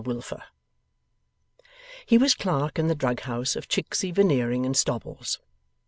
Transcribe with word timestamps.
Wilfer.' 0.03 0.43
He 2.07 2.17
was 2.17 2.33
clerk 2.33 2.79
in 2.79 2.87
the 2.87 2.95
drug 2.95 3.19
house 3.19 3.55
of 3.55 3.67
Chicksey, 3.67 4.09
Veneering, 4.11 4.65
and 4.65 4.75
Stobbles. 4.75 5.37